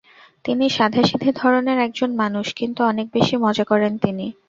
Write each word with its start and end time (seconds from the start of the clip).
তিনি 0.45 0.65
সাদাসিধে 0.69 1.29
ধরনের 1.35 1.77
একজন 1.87 2.09
মানুষ 2.15 2.47
কিন্তু 2.59 2.79
অনেক 2.83 3.07
বেশি 3.13 3.35
মজা 3.37 3.65
করেন 3.65 3.93
তিনি। 3.97 4.25